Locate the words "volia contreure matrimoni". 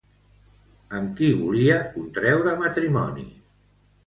1.41-3.29